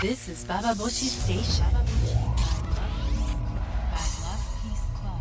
[0.00, 1.66] This is Baba Boshi Station.
[1.72, 1.80] By
[4.24, 5.20] Love Peace Club.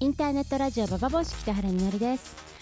[0.00, 2.55] インターネットラジオババボシ北原みのりです。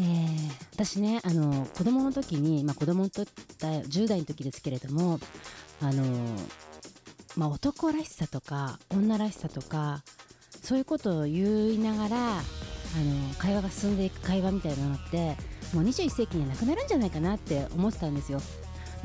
[0.00, 5.20] えー私ねあの子供の時に、まあ、子供の時10代の時ですけれども
[5.82, 6.02] あの、
[7.36, 10.02] まあ、男らしさとか女らしさとか
[10.62, 15.36] そういうことを言いながらあの会話が進んでいく会話みたいなのって
[15.74, 18.40] もう21世紀にはなくなるんじゃないかなって思ってたんですよ。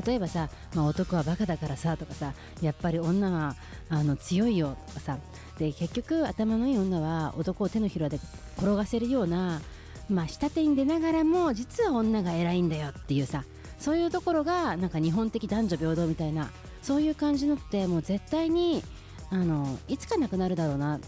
[0.05, 3.55] 例えばさ、まあ、男はバカだからさとかさやっぱり女は
[3.89, 5.17] あの強いよとかさ
[5.57, 8.19] で結局頭のいい女は男を手のひらで
[8.57, 9.61] 転がせるような、
[10.09, 13.43] まあ、下手に出ながらも実は女が偉いんだよっていうさ
[13.79, 16.49] そういうところがなんか日本的男女平等みたいな
[16.81, 18.83] そういう感じのってもう絶対に
[19.31, 20.99] あのいつかなくなるだろうな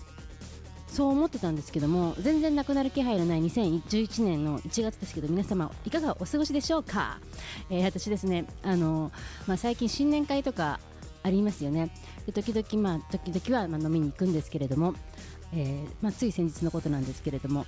[0.87, 7.19] そう思ってたんですけども全然なくなる気配のない2011年の1月ですけど皆様いかがお過ごしでしょうか、
[7.69, 9.11] えー私ですねあの、
[9.45, 10.79] まあ、最近新年会とか
[11.23, 11.91] ありますよね。
[12.25, 14.93] で時々まあ時々はま飲みに行くんですけれども、
[15.53, 17.65] えーまあ、つい先日のことなんですけれども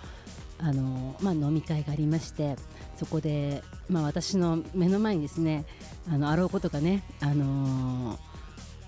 [0.60, 2.56] あの、まあ、飲み会がありまして
[2.98, 5.66] そこで、まあ、私の目の前にですね
[6.12, 8.30] あのあろうことかね、あのー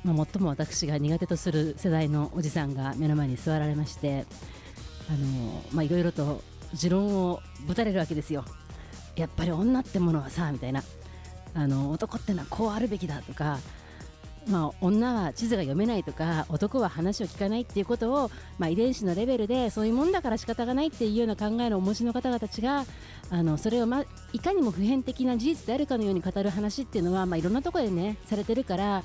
[0.03, 4.25] まあ、最も私が苦手とする世代のおじさんが目の前に座られまして、
[5.09, 6.41] あのまあ、いろいろと
[6.73, 8.43] 持論をぶたれるわけですよ。
[9.15, 10.83] やっぱり女ってものはさみたいな
[11.53, 13.59] あの男ってのはこうあるべきだとか、
[14.47, 22.85] まあ、女は地図が読めないとか男は話を聞かないっていうことを、まあ、遺伝子のレベルでそういうもんだから仕方がないっていうような考えのお持ちの方々たちが
[23.29, 29.03] あのそれを、ま、いかにも普遍的な事実であるかのように語る話っていうのは、まあ、いろんなところでねされてるから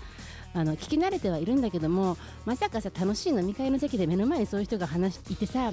[0.56, 5.70] あの聞き慣れてはいるんだけどもまさかさ楽しい飲み会の席で目の前にそういう人が話いてさ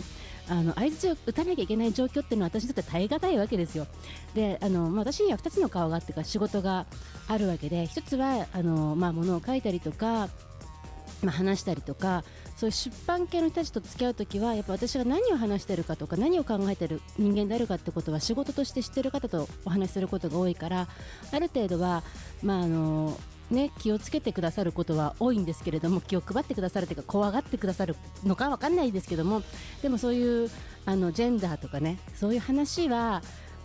[0.49, 3.87] あの相槌を打たなきゃいけない状況っていうのは私にとって耐え難いわけですよ。
[4.35, 6.85] であの、まあ、私には2つの顔があってか仕事が
[7.29, 10.27] あるわけで1つはあの、まあ、ものを書いたりとか
[11.21, 12.25] まあ、話したりとか
[12.57, 20.87] そういう出版系の人たちと付き合う時はやっぱ私が何を話してるかとか何を考えてる人間であるかってことは仕事として知ってる方とお話しすることが多いから
[21.31, 22.03] ある程度は、
[22.43, 23.17] まああの
[23.53, 29.43] ね、気をつけてくださることは多いんですけれども気を配ってくださるというか怖がってくださるのかわかんないですけども
[29.81, 30.49] でもそういう
[30.85, 33.21] あのジェンダーとかねそういう話は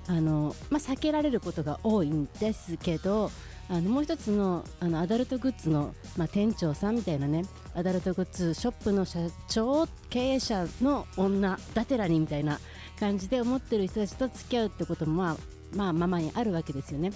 [0.06, 3.30] あの、まあ、避けられることが多いんですけど
[3.70, 7.44] あのもう一つのあのアダルトグッズの、まあ、店長さんみたいなね
[7.74, 9.18] アダルトグッズショップの社
[9.48, 12.60] 長経営者の女だてらにみたいな
[12.98, 15.36] 感じで思ってる人たちと付き合うってこともまあ
[15.74, 17.12] まあままにあるわけですよね。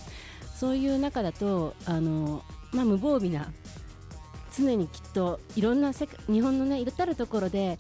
[0.63, 3.53] そういう中だとあの、まあ、無防備な
[4.57, 7.79] 常にきっといろんな世日本のねいろたるところで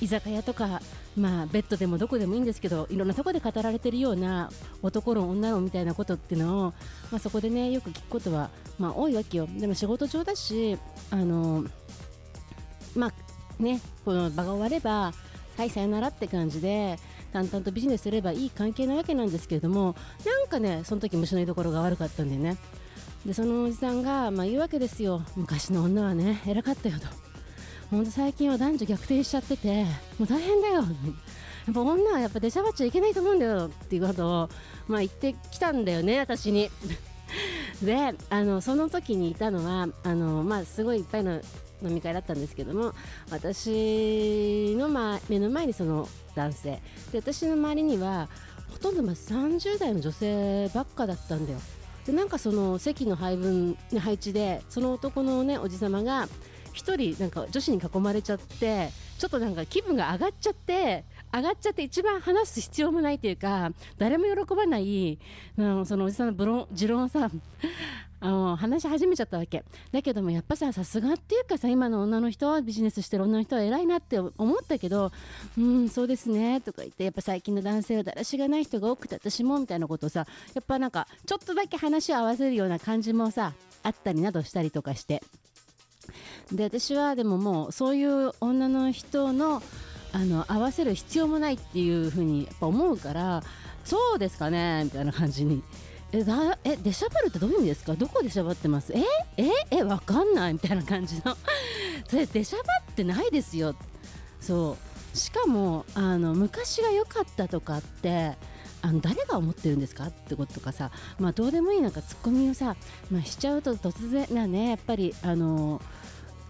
[0.00, 0.80] 居酒屋とか、
[1.16, 4.50] まあ、ベッドでもどこでもいいんですけどいろんなとこで語られてるような
[4.82, 6.62] 男論女論みたいなことっていうのを、
[7.10, 9.46] まあ、そこでねよく聞くことは、まあ、多いわけよ。
[9.46, 10.78] でも仕事上だし
[11.10, 11.64] あの
[12.94, 15.12] まあねこの場が終われば
[15.56, 16.98] はいさよならって感じで
[17.32, 22.56] 淡々とビジネスすればいい関係なわけなんですけれどもなんかねその時虫の居所が悪かったんでね。
[23.26, 25.22] でそのおじさんが、まあ、言うわけですよ。
[25.36, 27.06] 昔の女はね偉かったよと。
[27.90, 29.84] 本当最近は男女逆転しちゃってて
[30.18, 30.74] もう大変だよ。
[30.74, 30.82] や
[31.70, 33.66] っぱ女はやっぱ出しゃばっちゃいけないと思うんだよ。
[33.66, 34.48] っていうことを、
[34.88, 36.70] まあ、言ってきたんだよね私に。
[37.82, 41.40] であのその時にいたのはあの、まあ、すごいいっぱいの
[41.82, 42.94] 飲み会だったんですけども
[43.30, 46.82] 私の、ま、目の前にその男性。
[47.12, 48.28] で私の周りには
[48.70, 51.58] ほとんどまあ30代の女性ばっかだったんだよ。
[52.06, 56.28] でなんかその席の配分、配置でその男のねおじさまが
[56.72, 65.18] 一人なんか女子に囲まれちゃってちょっとなんか気分が上がっちゃって上がっちゃって一番話す必要もないというか誰も喜ばない
[65.56, 67.30] うんそのおじさんの持論さ
[68.24, 69.62] あの話し始めちゃったわけ
[69.92, 75.12] だけどもやっぱささすがっていうかさ今の女の人はビジネスしてる女の人は偉いなって思ったけど
[75.58, 85.22] うんそうですねとか言ってやっぱ最近の男性はだらしがない人が多くて私もみたいなことをさやっぱなんかちょっとだけ話を合わせるような感じもさあったりなどしたりとかして
[86.50, 89.62] で私はでももうそういう女の人の
[90.12, 93.42] あの合わせる必要もないっていうふうにやっぱ思うから
[93.84, 95.62] そうですかねみたいな感じに。
[96.16, 97.94] えだえ出しゃばるってどういう意味ですか？
[97.94, 98.92] どこでしゃばってます？
[98.92, 99.02] え？
[99.36, 99.48] え？
[99.72, 100.52] えわかんない。
[100.52, 101.36] みたいな感じの。
[102.08, 103.74] それ出しゃばってないですよ。
[104.40, 104.76] そ
[105.12, 105.16] う。
[105.16, 108.36] しかもあの昔が良かったとかって
[108.80, 110.04] あの誰が思ってるんですか？
[110.06, 111.82] ってこととかさ、まあ、どうでもいい。
[111.82, 112.76] なんかツッコミをさ、
[113.10, 114.68] まあ、しちゃうと突然なね。
[114.68, 115.82] やっぱりあの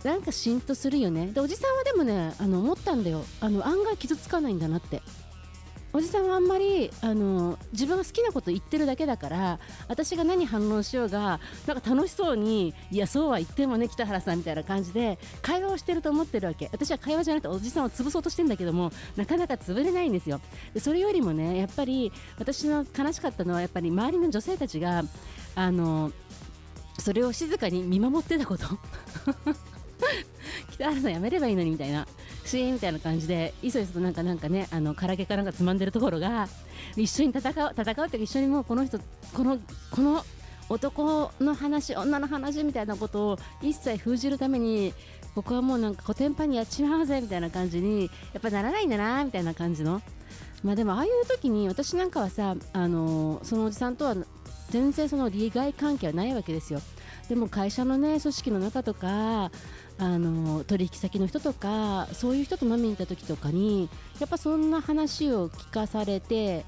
[0.03, 1.29] なんかしんとするよね。
[1.29, 3.25] でおじさんはでもねあの思ったんだよ。
[3.41, 5.01] あの案外傷つかないんだなって。
[5.97, 11.39] おじさんはあんまりあの自分が好きなこと言ってるだけだから私が何反応しようが
[11.69, 16.69] なんか楽しそうにいやそうは言ってもね北原さんみたいな感じで会話をしてると思ってるわけ。
[16.73, 20.41] 私は会話じゃなくておじさんを潰そうとしてんだけどもなかなか潰れないんですよ。
[20.75, 25.05] でそれよりもねやっぱり私の悲しかったのはやっぱり周りの女性たちが
[25.55, 26.11] あの
[26.99, 28.67] それを静かに見守ってたこと。
[30.73, 32.05] 北原さんやめればいいのにみたいな。
[32.45, 36.49] シーンみたいな感じでいそいそとなんかなんかねあの唐揚げかなんかつまんでるところが
[36.97, 38.99] 一緒に戦う戦うって一緒にもうこの人
[39.33, 39.59] この
[39.91, 40.25] この
[40.69, 44.95] 男の話女の話みたいなことを一切封じるために
[45.35, 50.01] ここはもうなんかコテンパにやっちまうぜみたいな感じにやっぱならないんだなみたいな感じの。
[50.63, 54.17] まあでもああいう時に私なんかはさあのそのおじさんとは
[54.71, 56.81] 全然その利害関係はないわけですよ。
[57.29, 59.51] でも会社のね組織の中とか
[59.99, 66.65] あの取引先の人とかそういう人と飲みに行った時とかにやっぱそんな話を聞かされて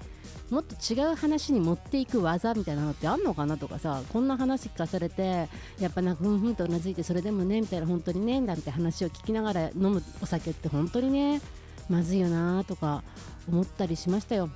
[0.51, 5.49] もっと違う話に持っていく技みたいなのってあんのかなとかさこんな話聞かされて
[5.81, 11.41] やっぱなんかふんふんとうなずいてそれでもねみたいな本当にねなんて話を聞きながら飲むお酒って本当にね
[11.89, 13.03] まずいよなとか
[13.49, 14.51] 思ったりしましたよ。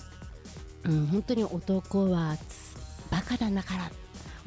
[0.84, 2.36] うん、本当に男は
[3.10, 3.90] バカだなから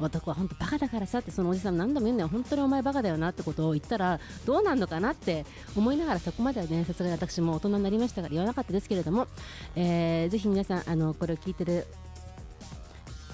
[0.00, 2.28] 男は本当バカだからさってそのおじさん何度も言うんだよ。
[2.28, 5.46] 本当にお前バカだよなってことを言ったらどうなんのかなって
[5.76, 9.28] 思いながらそこまではねさすがに私も大人になりましたから言わなかったですけれども、
[9.76, 11.86] えー、ぜひ皆さんあのこれを聞いてる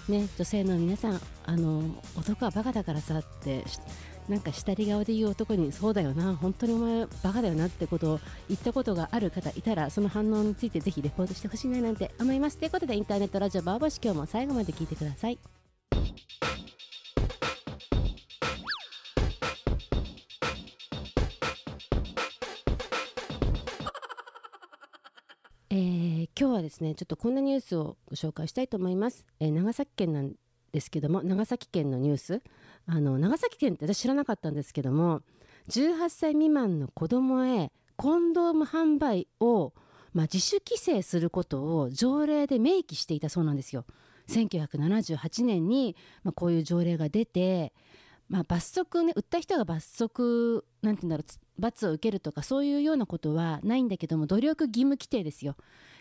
[0.09, 1.83] ね、女性の皆さんあの
[2.19, 3.65] 男はバカだからさって
[4.29, 12.59] なんか下り顔で言う男にそうだよな本当にお前バカだよなってことを言ったことがある方いたらその反応についてぜひレポートしてほしいななんて思います。
[12.59, 15.60] ということでインターネットラジオバーボシ今日も最後まで聞いてください。
[25.71, 30.35] えー、今日はですねちょっとこんなニュースをご紹介したいと思います、えー、長崎県なん
[30.73, 32.43] ですけども長崎県のニュース
[32.87, 35.23] あの長崎県って私知らなかったんですけども
[35.69, 39.73] 18歳未満の子供へコンドーム販売を、
[40.15, 43.85] まあ、自主規制することを条例で明記していたそうなんですよ。
[44.31, 47.73] 1978年に、まあ、こういう条例が出て、
[48.29, 55.57] まあ、罰則ね売った人が罰則なんて言うんだろう罰を受けるとかそういうようなことはないんだけども努力義務規定ですよ。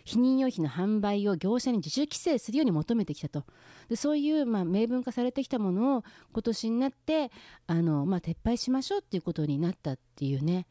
[0.05, 3.43] 避妊用品の販売を業者に自主規制するように求めてきたと。
[3.89, 7.31] でそういう、まあ、明文化されてきたものを今年になって
[7.67, 10.67] あの、まあ、撤廃しましょうっていうことになったっていうね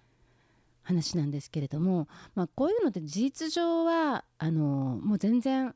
[0.83, 5.75] 話なんですけれども、まあ、こういうのって事実上はあのもう全然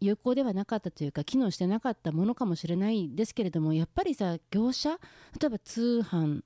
[0.00, 4.90] 有効ではなかったというか機能してなかったものかもしれないですけれどもやっぱりさ業者
[5.40, 6.40] 例えば通販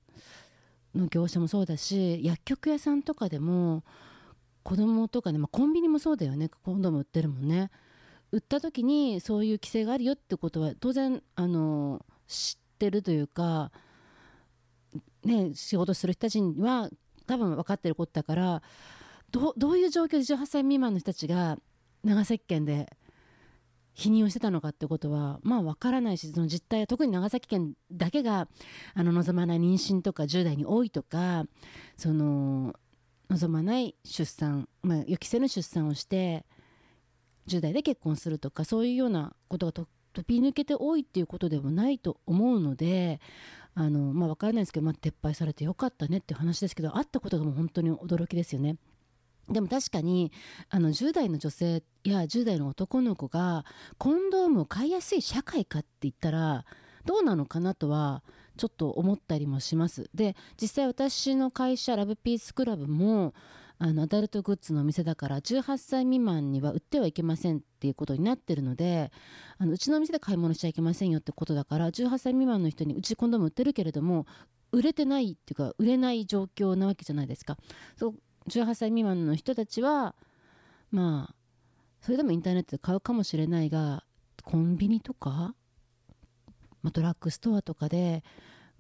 [0.95, 3.85] の業者もそうだし薬局屋さんとかでも
[4.63, 6.49] 子供とかね、まあ、コンビニもそうだよね。
[6.49, 7.71] コンドーム売ってるもんね。
[8.31, 13.71] 売った時にそういう規制があるよってことは当然あの知ってるというか
[15.25, 16.89] ね仕事する人たちには
[17.27, 18.63] 多分分かってることだから
[19.31, 21.59] どういう状況で18歳未満の人たちが
[22.05, 22.91] 長崎県で
[23.95, 28.49] 否認をしてたのかってことはまあ分からないしその実態は特に長崎県だけが
[28.95, 31.45] あの望まない妊娠とか10代に多いとか
[31.97, 32.75] その
[33.29, 36.45] 望まない出産、まあ、予期せぬ出産をして
[37.49, 39.87] 10代で結婚するとかそういうようなことが飛
[40.27, 43.21] び抜けて多いっていうことでもないと思うので
[43.75, 48.77] あの、まあ、分からないですけど、まあ、撤廃されてよかったねっていう話ですけどあったことがもう本当に驚きですよね。
[49.49, 50.33] でも確かに
[50.71, 53.65] あの10代の女性や10代の男の子が
[53.99, 56.65] コンドームを買いやすい社会かって言ったら
[57.05, 58.23] どうなのかなとは
[58.57, 60.11] ちょっと思ったりもします。
[60.15, 63.35] で実際私の会社ラブピースクラブも
[63.79, 69.11] あのアダルトグッズのお店だから18歳未満には売ってはいけませんっていうことになってるので
[69.59, 74.27] あのうちのお店で買い物しちゃいけませんよってことだから18歳未満の人にうちコンドーム売ってるけれども
[74.71, 77.57] 売れてないっていうか売れない状況なわけじゃないですか。
[77.97, 78.15] そう
[78.49, 80.15] 18歳未満の人たちは
[80.91, 81.35] まあ
[82.01, 84.05] それでもインターネットで買うかもしれないが
[84.43, 85.55] コンビニとか、
[86.83, 88.25] ま、ドラッグストアとかで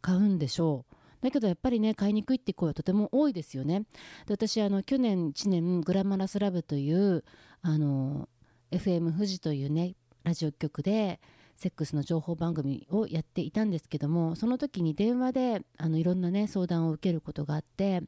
[0.00, 0.94] 買うんでしょう。
[1.22, 3.84] だけどやっぱりね買いにくいって声はとても多いですよね。
[4.26, 7.24] で私あの去年1年グラマラスラブという
[7.62, 8.28] あの
[8.72, 11.20] FM 富士というねラジオ局で
[11.56, 18.02] セックスの情報番組をやっていたんですけどもその時に電話であのいろんなね相談を受けることがあって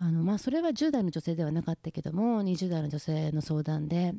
[0.00, 4.14] あのまあそれは10代の女性ではなかったけども20代の女性の相談で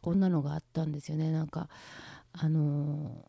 [0.00, 1.30] こんなのがあったんですよね。
[1.30, 1.68] なんか
[2.32, 3.24] あの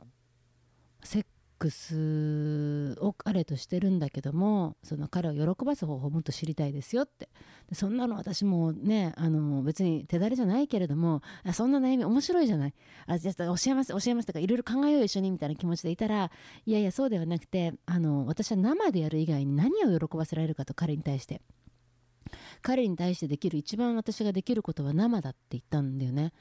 [1.04, 1.26] セッ
[1.60, 7.30] クスを彼としてるんだけどもその彼を喜ばす方法をもっと知りたいですよって。
[7.70, 12.74] でそんなの私もねあの別に手だれじゃないけれどもあそんな悩み面白いじゃない。
[13.06, 16.32] あじゃあ教えます教えますとかいろいろ考えよう一緒にみたいな気持ちでいたら
[16.66, 21.42] いやいやそうではなくてあの私は生でやる以外に何を喜ばせられるかと彼に対して。
[22.62, 26.34] 彼に対してできる一番私ができることは生だって言ったんだよね。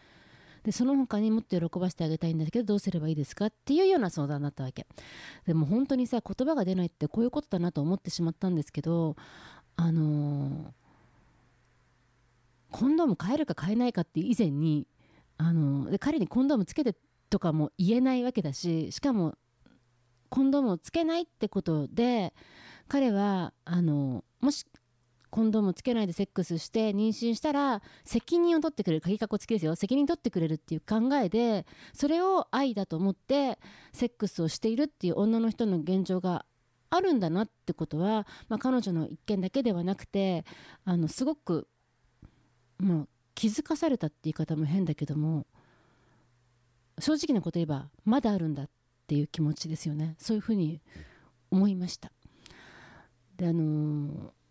[0.64, 4.86] でその他にもっと喜ばせてあげたいんだけどどうすればいいですかっていうような相談になったわけ。
[5.44, 9.16] でも本当にさ言葉が出ないってこういうことだなと思ってしまったんですけど
[9.76, 14.86] あのー、コンドーム買えるか買えないかって以前に
[15.36, 16.94] あのー、で彼にコンドームつけて
[17.28, 19.34] とかも言えないわけだししかも
[20.28, 22.32] コンドームをつけないってことで
[22.88, 24.64] 彼はあのー、もし
[25.32, 29.74] コンドームつけないでセックスして妊娠したら責任を取ってくれる鍵かっこつきですよ。
[29.76, 33.58] 責任取ってくれるっていう考えでそれを愛だと思って
[33.94, 36.44] セックスをしているっていう女の人の現状が
[36.90, 40.44] あるんだなってことは、まあ、彼女の一件だけではなくて
[40.84, 41.66] あのすごく、
[42.76, 45.46] まあ、気づかされたって言い方も変だけども
[46.98, 48.68] 正直なこと言えばまだあるんだっ
[49.06, 50.14] ていう気持ちですよね。
[50.18, 50.82] そういうふうに
[51.50, 52.12] 思いました。
[53.38, 54.41] であのー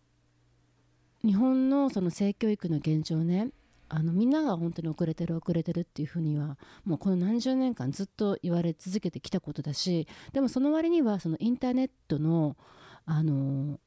[1.24, 3.48] 日本のその性教育の現状ね
[3.88, 12.56] あのみんなが本当に遅れてる遅れてるっていうふうにはもうこの何十年間ずっと言われ続けてきたことだしでもその割にはそのインターネットの
[13.04, 13.78] あの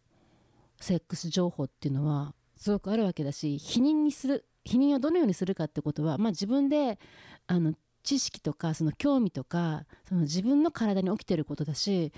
[0.79, 6.99] セックス情報っていうのはすごくあるわけだし否認にする否認をどのようにするかってことは、まあ、自分で
[7.47, 7.73] あの
[8.03, 12.13] 知識とかその興味とかその自分の体に起きてることだし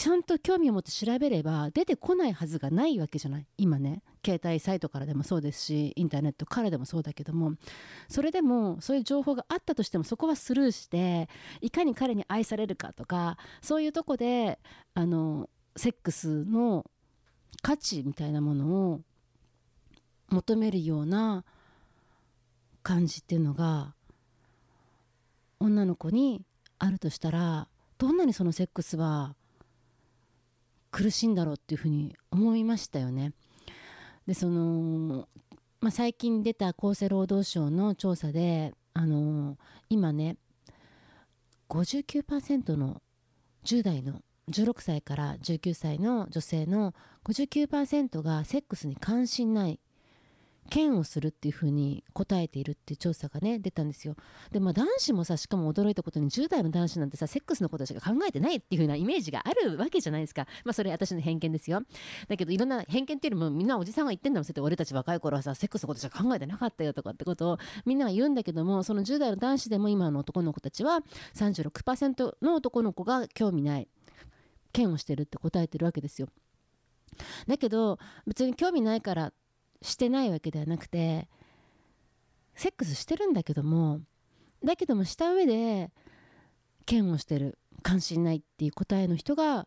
[0.00, 3.46] ちゃんと興味を持って調べれば出てこないはずがないわけじゃない。
[3.58, 4.02] 今ね。
[4.24, 7.52] 携帯サイトからでもそうですしインターネットからでもそうだけども。
[8.08, 11.28] それでもそういう情報があったとしてもそこはスルーして
[11.60, 14.58] いかに彼に愛されるかとかそういうとこで
[14.94, 16.86] あのセックスの
[17.60, 19.00] 価値みたいなものを
[20.30, 21.44] 求めるような
[22.82, 23.92] 感じっていうのが
[25.58, 26.40] 女の子に
[26.78, 29.34] あるとしたらどんなにそのセックスは
[30.90, 33.32] 苦しいんだろうっていうふうに思いましたよね。
[34.26, 35.28] でその、
[35.80, 39.56] まあ、最近出た厚生労働省の調査であの
[39.88, 40.36] 今ね
[41.68, 43.02] 59%の
[43.64, 46.94] 10代の16歳から19歳の女性の
[47.24, 49.80] 59%がセックスに関心ない
[50.72, 54.16] 嫌悪するっていうふうに答えているっていう調査がね出たんですよ。
[54.52, 60.46] でまあ男子もさしかも驚いたことに10代の男子なんてさセックスのことしか考えてないっていうふうなイメージがあるわけじゃないですか。
[60.64, 61.82] まあそれ私の偏見ですよ。
[62.28, 71.00] だけどいろんな偏見っていうのもみんなおじさんが言ってんだもんそうやって俺たち若い頃はさセックスのことしか考えてなかったよとかってことをみんなが言うんだけどもその10代の男子でも今の男の子たちは
[71.34, 73.88] 36%の男の子が興味ない。
[74.76, 76.28] 嫌悪してるって答えてるわけですよ。
[77.46, 79.32] だけど別に興味ないから
[79.82, 81.28] してないわけではなくて
[82.54, 84.00] セックスしてるんだけども
[84.64, 85.90] だけどもした上で
[86.90, 89.66] 嫌悪してる関心ないっていう答えの人が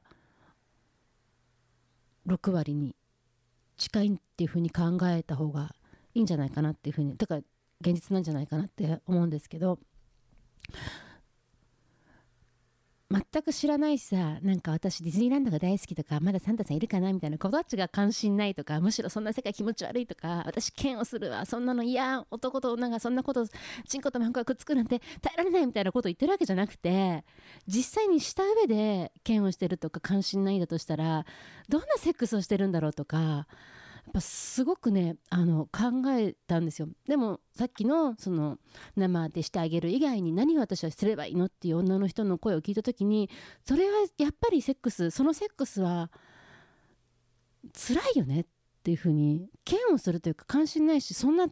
[2.27, 2.95] 6割に
[3.77, 5.73] 近いっていうふうに考えた方が
[6.13, 7.41] いいんじゃないかなっていうふうにだから
[7.81, 9.79] 現実なんじゃないかなって思うんですけど
[13.13, 23.45] 全く知らないしさなんか私ディズニーランドが大好きとかまだサンタさんいるかなみたいな子たちが関心ないとかむしろそんな世界気持ち悪いとか私嫌悪するわそんなの嫌男と女がそんなこと
[23.87, 27.23] チンコとマンコがくっつくなんて耐えられないみたいなこと言ってるわけじゃなくて
[27.67, 31.25] 実際にした上で嫌悪してるとか関心ないだとしたら
[31.69, 33.47] どんなセックスをしてるんだろうとか
[34.09, 38.57] っぱすごくねあの考えたんですよでもさっきのその
[38.95, 43.29] 生でしてあげる以外に何を私はすればいいのっていう女の人の声を聞いた時に
[43.65, 46.11] それはやっぱりセックスそのセックスは
[47.73, 48.45] 辛いよねっ
[48.83, 51.47] ていうふうに嫌悪するというか関心ないしそんな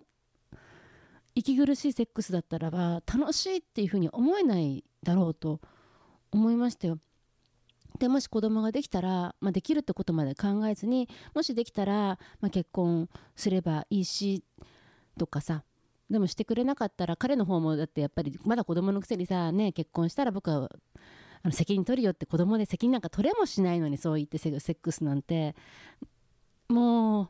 [1.33, 5.61] 息苦しいセックスだったらば楽しいっていうふうに思えないだろうと
[6.31, 6.97] 思いましたよ。
[7.99, 14.43] でもし子供ができたら、まあ、できるってことまで考えずにもしできたら、まあ、結婚すればいいし
[15.17, 15.63] とかさ
[16.09, 20.69] でもしてくれなかったら彼の方もだってやっぱりまだ子供のくせにさね結婚したら僕は
[21.43, 25.55] あの責任取るよって子供で責任なんか取れもしないのにそう言ってセックスなんて
[26.69, 27.29] もう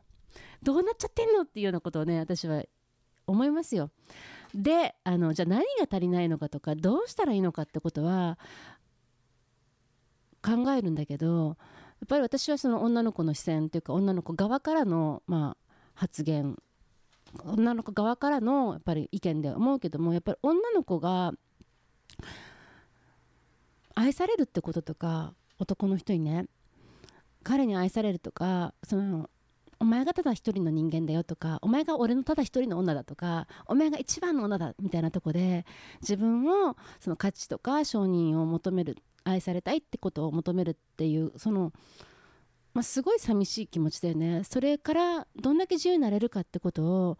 [0.62, 2.62] どうなっちゃってんのっていうようなことをね私は
[3.26, 3.90] 思いますよ。
[4.54, 8.38] であのじゃあ何が足りないのかとかどうしたらいいのかってことは
[10.42, 16.56] 考えるんだけどやっぱり私はその女の子の視線というか女の子側からの、まあ、発言
[17.44, 21.32] 女の子側からのやっぱり意見で思うけどもやっぱり女の子が
[23.94, 26.46] 愛されるってこととか男の人にね
[27.42, 29.30] 彼に愛されるとかその
[29.82, 35.66] お前がただ一人の人間だよとかお前が俺のただ一人の女だとかお前が一番の女だみたいなとこで
[36.00, 41.72] 自分をその価値とか承認を求める愛されたいってことを求めるっていうその、
[42.74, 44.44] まあ、すごい寂しい気持ちだよね。
[44.44, 47.18] それからどんだけ自由になれるかってことを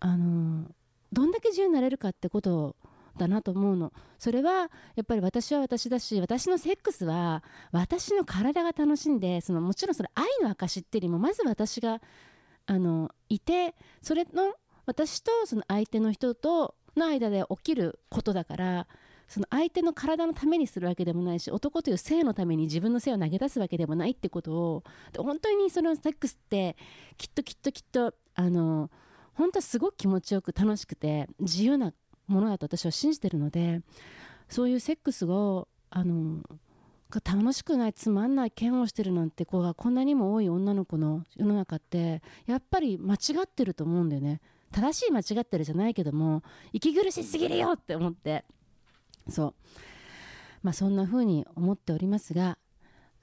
[0.00, 0.64] あの
[1.12, 2.76] どんだけ自由になれるかってことを
[3.20, 3.92] だなと思うの。
[4.18, 12.00] それはやっぱり私は私だし私のセックスは私の体が楽しんでそのもちろんそれ愛の証っていうよりもまず私が
[12.66, 14.54] あのいてそれの
[14.86, 18.86] 私とその相手の人との間で起きることだから
[19.28, 24.84] その相手の体のためにするわけでもないし男という性のために自分の性を投げ出すわけでもないってことを
[25.16, 26.76] 本当にそのセックスって
[27.16, 28.90] きっときっときっとあの
[29.34, 31.94] 本当はすごく気持ちよく楽しくて自由な
[32.30, 33.82] ものだと私は信じてるので
[34.48, 36.42] そういうセックスをあの
[37.24, 44.40] 楽しくないつまんない嫌悪してるなんて子がこんなにも多い女の子の世の中ってやっぱり間違ってると思うんだよね。
[44.70, 48.44] 正しい間違ってるじゃないけども息苦しすぎるよって思って。
[49.28, 49.54] そう。
[50.62, 52.56] まあそんな風に思っておりますが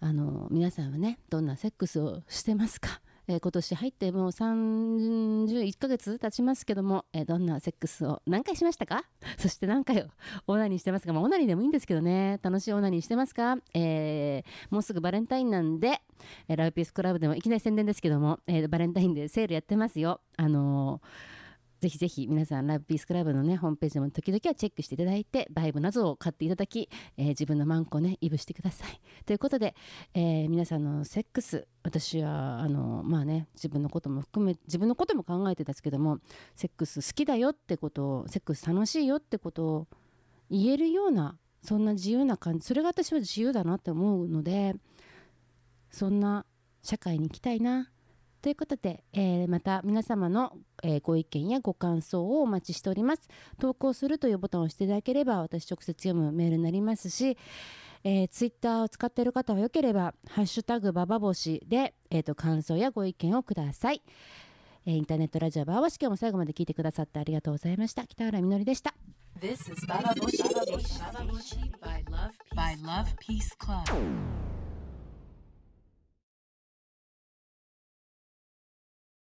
[0.01, 2.99] あの皆さんはねどんなセックスをしてますか？
[3.29, 9.03] えー、今年入ってもう31ヶ月経ちますけども、えー、どんなセックスを何回しましたか？
[9.38, 10.07] そして何回
[10.48, 12.39] オナニーしてますか、まあ、オナニーでもいいんですけどね。
[12.41, 16.01] 楽しいオナニーしてますか、えー、もうすぐバレンタインなんで、
[16.48, 20.22] えラブピースクラブでもいきなり宣伝ですけども、えバレンタインでセールやってますよ。
[20.38, 21.37] あのー
[21.79, 29.00] ぜひぜひ皆さんラブピースクラブのねホームページでも時々はチェックしていただいてバイブなどを買っていただき、えー、自分のマンコをねイブしてください。
[29.25, 29.75] ということで、
[30.13, 36.19] えー、皆さんのセックス私はあのまあね自分のことも含め自分のことも考えてたんですけども
[36.55, 39.88] セックス好きだよってことをセックス楽しいよってことを
[40.50, 44.75] 言えるようなそんな自由な感じそれが私は自由だなって思うので
[45.92, 46.46] そんな
[46.81, 47.90] 社会に行きたいな
[48.41, 53.27] ということで、えー、また皆様の、えー、ご意見やご感想をお待ちしております。
[53.59, 57.37] 投稿するというボタンを押していただければ私直接読むメールになりますし、
[58.03, 64.01] えー、ツイッターを使っている方はよければ、ハッシュタグババ星で、えーと、感想やご意見をください。
[64.85, 68.07] えー、インターネットラジオババ星今日も最後まで聞いてくださってありがとうございました。
[68.07, 68.93] 北原みのりでした。
[69.39, 70.41] This is Baba Boshi
[72.09, 74.56] Love, by Love Peace Club.